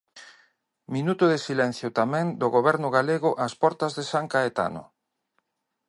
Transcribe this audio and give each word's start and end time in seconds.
Minuto 0.95 1.23
de 1.31 1.37
silencio 1.47 1.87
tamén 1.99 2.25
do 2.41 2.47
Goberno 2.57 2.87
galego 2.97 3.29
ás 3.45 3.53
portas 3.61 3.91
de 3.97 4.03
San 4.11 4.25
Caetano. 4.33 4.83